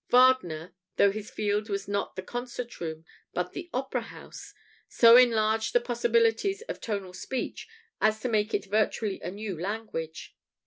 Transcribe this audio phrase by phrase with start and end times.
[0.09, 3.05] Wagner, though his field was not the concert room,
[3.35, 4.51] but the opera house,
[4.87, 7.67] so enlarged the possibilities of tonal speech
[8.01, 10.35] as to make of it virtually a new language.